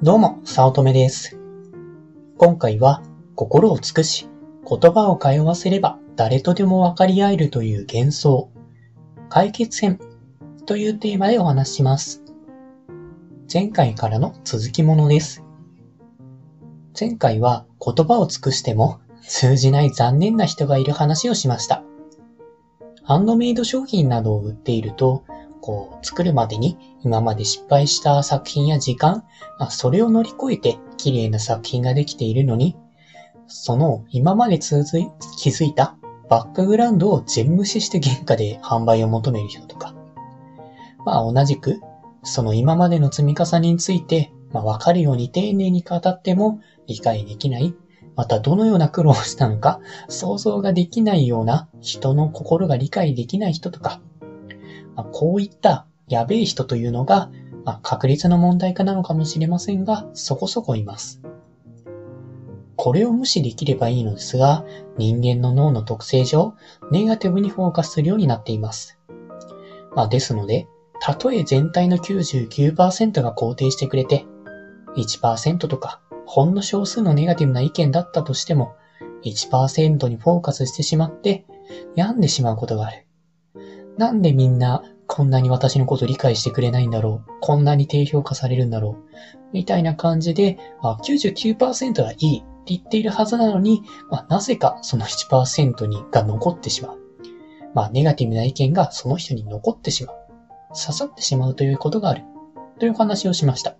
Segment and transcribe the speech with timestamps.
[0.00, 1.36] どうも、早乙女です。
[2.36, 3.02] 今回は、
[3.34, 4.28] 心を尽くし、
[4.64, 8.48] 言葉を通わせれば誰とでも分かり合えるという幻想、
[9.28, 9.98] 解決編
[10.66, 12.22] というテーマでお話しします。
[13.52, 15.42] 前回からの続きものです。
[16.98, 21.82] 前回は言葉を尽くしても通じない残念な人がいる話をしました。
[23.02, 25.24] ハンドメイド商品などを売っていると、
[25.60, 29.24] こう、作るまでに今まで失敗した作品や時間、
[29.58, 32.76] まあ、それを乗り越えて綺麗な作品ができているのに、
[33.46, 35.08] その今まで続い、
[35.38, 35.96] 気づいた
[36.28, 39.94] バックグラウンドを全無視して原価で販売を求める人とか、
[41.04, 41.80] まあ同じく、
[42.22, 47.74] その今までの積み重ねについて、まあわかるように丁寧に語っても理解できない、
[48.16, 54.02] またどのような苦労をしたのか想像ができないような人の心が理解できない人とか、
[54.98, 57.30] まあ、こういったやべえ人というのが、
[57.64, 61.22] まあ、確率の問題かなのかもしれませんが、そこそこいます。
[62.74, 64.64] これを無視できればいいのですが、
[64.96, 66.54] 人間の脳の特性上、
[66.90, 68.98] ネガティブにフォーカスするようになっています。
[69.94, 70.66] まあ、ですので、
[71.00, 74.26] たとえ全体の99%が肯定してくれて、
[74.96, 78.74] 1%とか、ほんの少数のネガティブな意見だったとしても、
[79.22, 81.44] 1%にフォーカスしてしまって、
[81.94, 83.07] 病んでしまうことがある。
[83.98, 87.30] なんでみんなこんなに私のこと理解してくれないんだろう？
[87.40, 88.96] こんなに低評価されるんだろう？
[89.52, 96.98] みたいな感じで、まあ、99%がいいって言っているはずなのに、まあ、なぜかその1%にが残ってしまう。
[97.74, 100.16] まあ、ネガティブな意見がその人に残ってしまう。
[100.68, 102.22] 刺さってしまうということがある。
[102.78, 103.76] というお話をしました。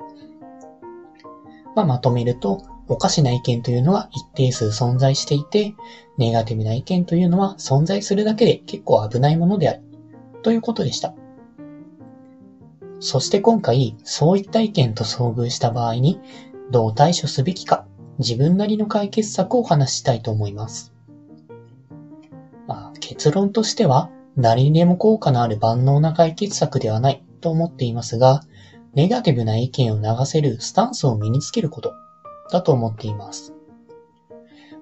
[1.77, 5.75] まあ、まとめると、おかしな意見というのは一定数存在していて、
[6.17, 9.83] ネガティブな意見というのは存在するだけで結構危ないものである。
[10.49, 11.13] ということでした。
[13.01, 16.21] そして今回、そういった意見と遭遇した場合に、
[16.71, 17.85] どう対処すべきか、
[18.19, 20.95] 自分なりの解決策をお話ししたいと思います。
[22.67, 28.41] まあ、結論としては、誰にでも効果のある万能な解決策ではないと思っていますが、
[28.95, 31.93] ネガティブな意見を流せるスタンスを身につけること
[32.51, 33.53] だと思っています。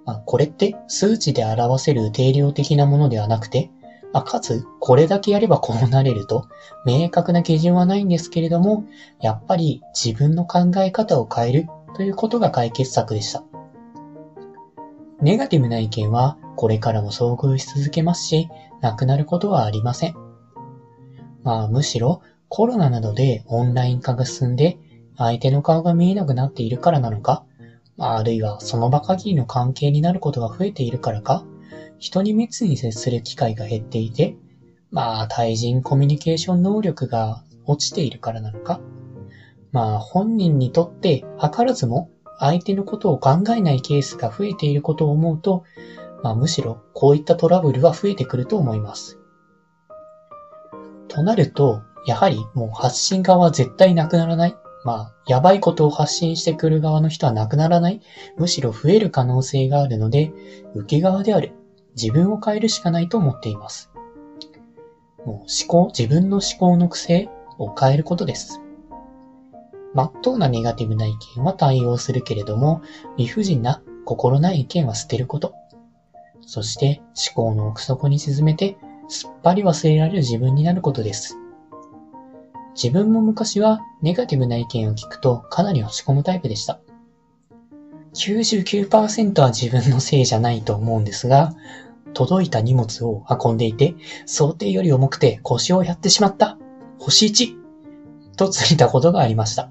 [0.04, 3.72] まあ、これって数値で表せる定量的なものではなくて、
[4.16, 6.48] まあ、かつ、これだけやればこうなれると、
[6.86, 8.84] 明確な基準はないんですけれども、
[9.20, 13.44] やっぱり自分の考え方を変えるということが解決策でした。
[15.20, 18.48] ネガティブな意見はこれからも遭遇し続けますし、
[18.80, 20.14] なくなることはありません。
[21.42, 24.78] まあむしろコロナなどでオンライン化が進んで、
[25.18, 27.44] 相手の顔が見えなくなっているからなのか、
[27.98, 31.44] あるいはその場限りの関係になることが増えているからか、
[31.98, 34.36] 人に密に接する機会が減っていて、
[34.90, 38.80] まあ、対人コミュニケーション能力が落ちているからなのか。
[39.72, 45.64] まあ、本人にとって図らずも相手のことを考えないケースが増えていることを思うと、
[46.22, 49.18] まあ、むしろこういったトラブルは増えてくると思います。
[51.08, 54.56] となると、やはりもう発信側は絶対なくならない。
[54.84, 58.00] まあ、やばいことを発信してくる側の人はなくならない。
[58.36, 60.32] むしろ増える可能性があるので、
[60.74, 61.52] 受け側である。
[61.96, 63.90] 自分を変えるしかないと思っています。
[65.24, 68.60] もう思考、自分の思考の癖を変えることです。
[69.94, 72.82] まっとうなネガティブな意見は対応するけれども、
[73.16, 75.54] 理不尽な心ない意見は捨てること。
[76.42, 77.00] そして
[77.34, 78.76] 思考の奥底に沈めて、
[79.08, 81.36] すっぱり忘れられる自分になることです。
[82.74, 86.78] 自分も昔はネガティブな意見を聞くとかなり落ち込むタイプでした。
[88.14, 91.54] 99%は自分のせいじゃないと思うんですが、
[92.16, 93.94] 届いた荷物を運んでいて、
[94.24, 96.56] 想定より重くて腰をやってしまった。
[96.98, 97.56] 星1
[98.38, 99.70] とついたことがありました。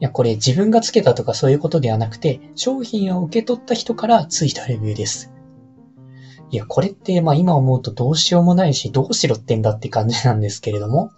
[0.00, 5.30] いや、これ自分がつけたとかそういうことではなくて、商品を受け取った人からついたレビューです。
[6.50, 11.10] いや、これって、まあ今思うとどうしようもないし、どうしろってんだって感じなんですけれども、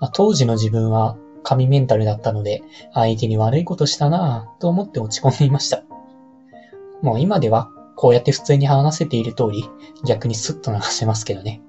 [0.00, 2.62] まあ、当時の自分は神メンタルだったので、
[2.92, 5.82] 相手に悪いことしたなぁと思って落ち込んでいました。
[7.00, 9.64] もう今では、こうやって普通に話せている通り、
[10.06, 11.60] 逆にスッと流せますけどね。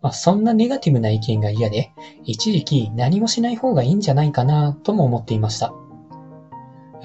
[0.00, 1.90] まあ、そんなネガティブな意見が嫌で、
[2.22, 5.74] 一時期何もしない方がいいんじゃないかなとも思っていました。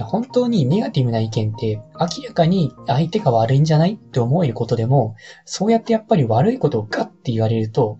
[0.03, 5.15] 本当にネガティブな意見って明らかに相手が悪いんじゃないって思えることでも、
[5.45, 7.97] そうやってやっぱり悪いことをガッて言われると、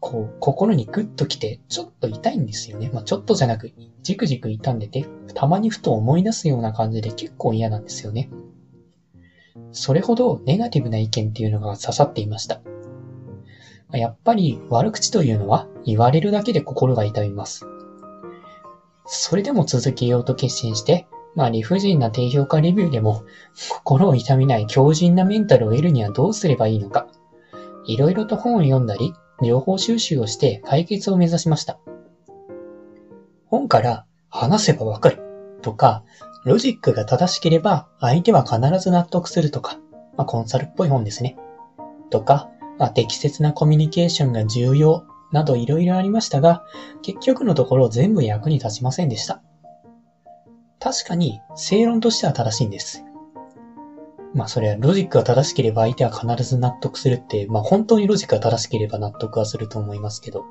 [0.00, 2.90] こう、心にグッときて、ちょっと痛いんですよね。
[2.92, 8.30] まあ、ちょっとじゃなく、じくじく痛んでて、たまにふと思い出すような感じで結構嫌なんですよね。
[9.72, 12.60] それほどネガティブな意見っていうのが刺さっていました。
[13.92, 17.66] やっぱり悪口というのは言われるだけで心が痛みます。
[19.06, 23.22] それでも続けようと決心して、まあ理不尽な低評価レビューでも、
[23.72, 27.08] 心を痛みない強靭なメンタルを得るにはどうすればいいのか。
[27.86, 31.78] いろいろと本を読んだり、情報収集をして解決を目指しました。
[33.46, 35.22] 本から話せばわかる
[35.62, 36.04] とか、
[36.44, 39.78] ロジックが正しければ相手は必ず納得するとか、
[40.16, 41.36] まあコンサルっぽい本ですね。
[42.10, 42.48] とか、
[42.78, 46.62] まあ、適切なコミュニケーションが重要などいろいろありましたが、
[47.02, 49.42] 結局のところ全部役に立ちませんでした。
[50.80, 53.04] 確かに正論としては正しいんです。
[54.32, 60.44] まあそれはロジックが正しければ相手は必ず納得するって、まあ本当にロジックが正しければ納得はすると思いますけど、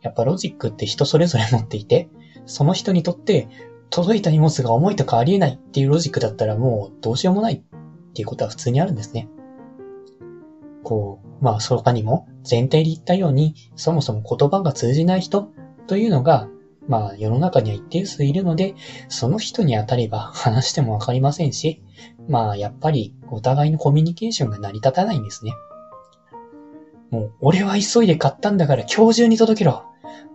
[0.00, 2.08] やっぱロジックって人それぞれ持っていて、
[2.46, 3.48] その人にとって
[3.90, 9.28] 届いた荷物が重いとかありえないっていうロジックだったらもうどうしようもないっていうことは普通にあるんですね。
[10.82, 15.50] こう、まあその他にも前提で言ったように、そもそも言葉が通じない人
[15.86, 16.48] というのが
[16.88, 18.74] まあ世の中には一定数いるので、
[19.08, 21.82] その人に当たれば話してもわかりませんし、
[22.28, 25.52] まあやっぱりお互いのコミュニケーションが成り立たないんですね。
[27.10, 29.84] もう、俺は急いで買ったんだから今日中に届けろ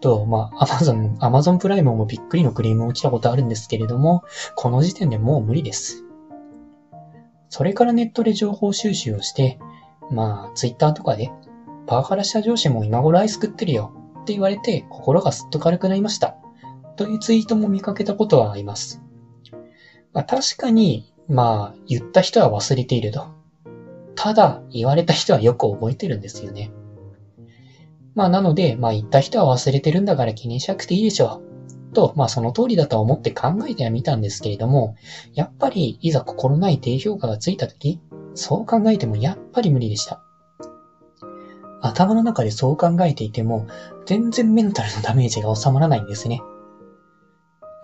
[0.01, 4.23] と、まあ、アマゾン、アマゾンプライムもびっくりのクレームを来たことあるんですけれども、
[4.55, 6.05] この時点でもう無理です。
[7.49, 9.59] それからネットで情報収集をして、
[10.11, 11.31] まあ、ツイッターとかで、
[11.87, 16.37] パワハラした上司も今頃アイス食ってるよって言われて心がすっと軽くなりました。
[16.95, 19.01] というツイートも見かけたことはあります。
[20.13, 23.27] まあ、確かに、まあ、言った人は忘れていると。
[24.15, 26.71] ただ、言われた人はよく覚えてるんですよね。
[28.19, 31.41] まあ、なので、まあ、言った人は忘れてるんだから気にしなくていいでしょ
[31.89, 31.93] う。
[31.93, 34.97] と、まあ、その通りだと思って考えてはみたんですけれども、
[35.35, 38.01] やっぱり、いざ心ない低評価がついたとき、
[38.33, 40.21] そう考えてもやっぱり無理でした。
[41.81, 43.67] 頭の中でそう考えていても、
[44.05, 46.41] 全然メンタルのダメージが収まらないんですね。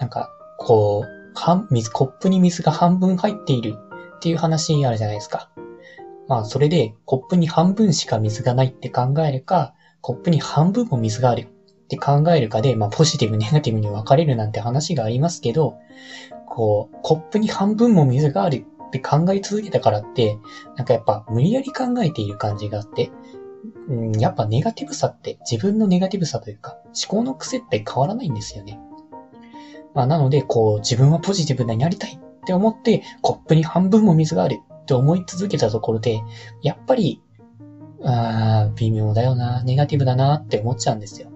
[0.02, 3.78] なんか、こう、半、水、コップに水が半分入っている
[4.18, 5.50] っていう話あるじゃないですか。
[6.28, 9.74] まあ、それで、コップに半分しか水がないって考えるか、
[10.06, 15.80] コップに半分も水があるって考えるかで、まあ、ポジティブ、ネガティブに分かれるなんて話がありますけど、
[16.48, 20.38] こう、コップに半分も水があるって考え続けたからって、
[20.76, 23.10] なんかやっぱ無理やり考えている感じがあって、
[23.90, 28.80] うん、やっぱネガティブさって自分のネガティブさというか思考の癖って変わらないんですよね。
[29.96, 36.22] まあなので、こう自分はポジティブになりたいって思ってコップに半分も水があるって思い続けたところで、
[36.62, 37.24] やっぱり、
[38.06, 41.30] あー、微妙だよな、ネガティブだなって思っちゃうんですよ。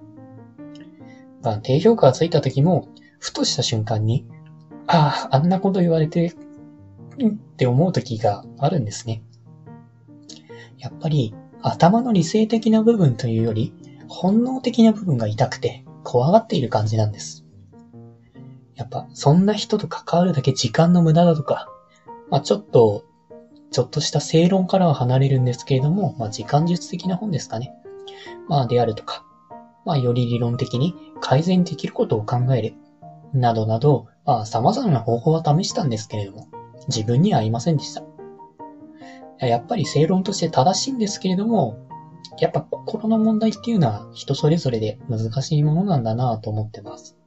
[1.42, 2.88] まあ低評価がついた時も、
[3.18, 4.25] ふとした瞬間に、
[4.88, 6.33] ああ、あんなこと言われて、
[7.19, 9.24] んって思う時があるんですね。
[10.77, 13.74] やっぱり、頭の理性的な部分というより、
[14.07, 17.45] 本能的な部分が痛くて、怖がっている感じなんです。
[18.75, 21.68] やっぱ、そんな人と関わるだけ時間の無駄だとか、
[22.30, 23.04] まあちょっと、
[23.71, 27.74] ちょっとした正論からは離れるんですけれども、まあ時間術的な本ですかね。
[28.48, 29.24] まあであるとか、
[29.86, 32.74] まあより理論的に改善できることを考える、
[33.33, 36.48] などなど、まあ様々な方法は試したんですけれども、
[36.88, 38.04] 自分には合いませんでした。
[39.45, 41.77] やっぱり正論として正しいんですけれども、
[42.39, 47.19] やっぱ心の問題っていうのは人それぞれで難しいものなんだなと思ってます。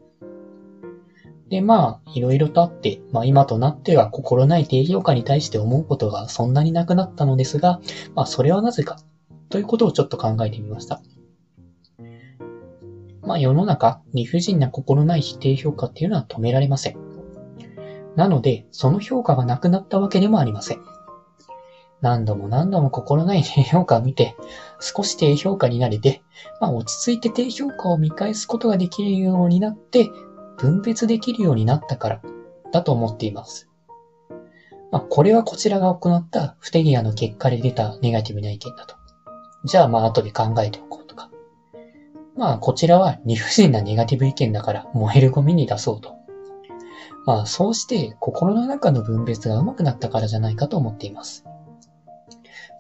[1.53, 7.79] で、まあ、いろいろとあって、まあ今となっては心ない低評価に対して思うことがそんなになくなったのですが、
[8.15, 8.97] まあそれはなぜか、
[9.51, 11.03] ということをちょっと考えてみました。
[13.21, 16.97] まあ世の中、理不尽な心ない否定評価っていうのは止められません。
[18.17, 20.79] なので、その評価がなくなったわけでもありません。
[22.01, 24.37] 何度も何度も心ない低評価を見て、
[24.81, 26.23] 少し低評価になれて、
[26.63, 30.09] まあ落ち着いて低評価を見返すことができるようになって、
[30.57, 32.23] 分別できるようになったから、
[32.73, 33.69] だと思っています。
[34.91, 38.97] まあこれはこちらが行った不手際の結果で出たネガティブな意見だと。
[39.65, 41.31] じゃあまあ後で考えておこうとか。
[42.37, 46.15] まあこちらは理不尽なネガティブ意見だから燃えるゴミに出そうと。
[47.25, 51.45] まあそうして心の中の分別が上手くなったからじゃないかと思っています。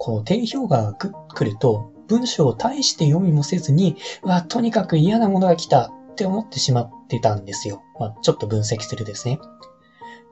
[0.04, 7.82] こう、低評価が来ると、文章を大して読みもせずに、うわ、とにかく嫌なものが来たって思ってしまってたんですよ。
[7.98, 9.40] まあ、ちょっと分析するですね。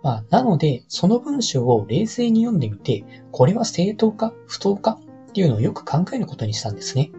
[0.02, 4.98] まあ、なので、その文章を冷静に読んでみて、これは正当か不当か
[5.30, 7.10] っていうのをよく考えることにしたんですね。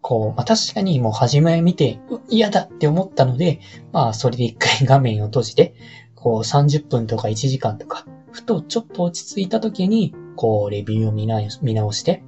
[0.00, 3.60] こう、まあ、確かにもう初め見て、う嫌だって思ったので、
[3.92, 5.74] まあ、それで一回画面を閉じて、
[6.14, 12.24] こう30分とか1時間とか、ふとちょっと落ち着いた時に、こう、レビューを見直見直して、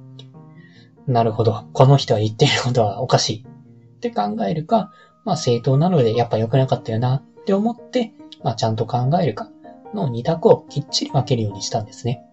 [1.07, 3.45] なるほど、この人は言っていることはおかしい
[3.97, 4.91] って考えるか、
[5.27, 9.51] まあ正当なのでやっぱ良くなかったよなって思って、まあちゃんと考えるか
[9.93, 12.23] の二択をきっちり分けるようにしたんですね。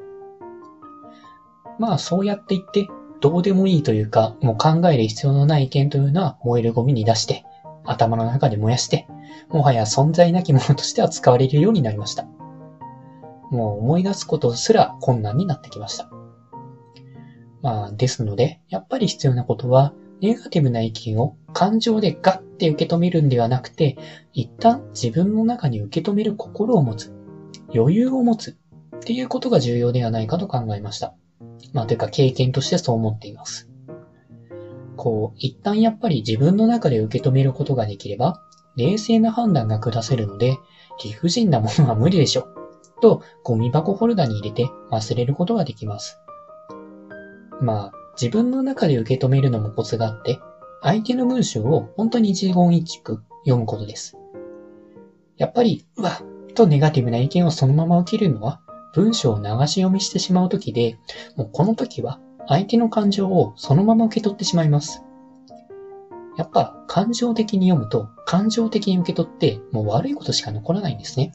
[1.80, 2.86] まあそうやって言って、
[3.20, 7.44] どうでもいいというか、もう考える必要のない意見というのは燃えるゴミに出して、
[7.84, 9.08] 頭の中で燃やして、
[9.48, 12.24] もはや存在なきものとしては使われるようになりました。
[13.50, 16.08] もう思い出すことすら困難になってきました。
[17.60, 23.96] まあ、ですので、やっぱり必要なことは、ネガティブな意見を感情でガッて受け止めるんではなくて、
[24.34, 27.14] 一旦自分の中に受け止める心を持つ、
[27.74, 28.50] 余裕を持つ
[28.96, 31.14] っていうことが重要ではないかと考えました。
[31.72, 33.70] まあ、というか経験としてそう思っています。
[34.96, 38.42] こう、一旦やっぱり自分の中で受け止めることができれば、
[38.76, 40.58] 冷静な判断が下せるので、
[41.02, 42.48] 理不尽なものは無理でしょ。
[43.00, 46.18] と、ゴミ箱ホルダーに入れて忘れることができます。
[47.60, 50.38] まあ、自分の中で受け止めるのもコツがあって、
[50.84, 54.18] 相手の文章を本当に一言一句読むことです。
[55.38, 56.20] やっぱり、うわ、
[56.54, 58.60] とネガティブな意見をそのまま受けるのは、
[58.94, 60.98] 文章を流し読みしてしまうときで、
[61.36, 65.02] もうこの時は相手の感情をそのまま受け取ってしまいます。
[66.36, 71.32] やっぱ感情的に読むと感情的に受け取ってもう悪いことしか残らないんですね。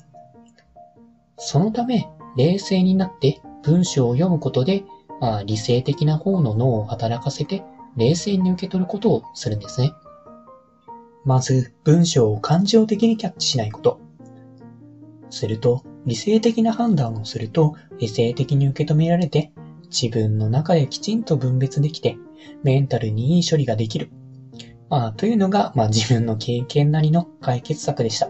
[1.38, 4.84] そのため冷静になって文章を読むことで、
[5.20, 7.64] まあ、理性的な方の脳を働かせて
[7.98, 9.94] 冷静に受け取ることをするんですね。
[11.26, 14.00] まず文章を感情的にキャッチしないこと。
[15.30, 19.52] すると理性的な判断をすると理性的に受け止められて
[19.92, 22.18] 自分の中できちんと分別できて
[22.64, 24.10] メンタルにいい処理ができる。
[24.90, 28.30] まあ、というのが、まあ自分の経験なりの解決策でした。